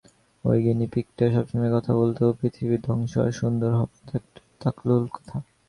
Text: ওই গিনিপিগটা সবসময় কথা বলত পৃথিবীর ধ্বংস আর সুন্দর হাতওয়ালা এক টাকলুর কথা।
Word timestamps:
ওই 0.45 0.57
গিনিপিগটা 0.63 1.25
সবসময় 1.35 1.71
কথা 1.75 1.91
বলত 1.95 2.19
পৃথিবীর 2.39 2.81
ধ্বংস 2.83 3.13
আর 3.17 3.31
সুন্দর 3.31 3.71
হাতওয়ালা 3.79 4.13
এক 4.17 4.25
টাকলুর 4.61 5.03
কথা। 5.15 5.35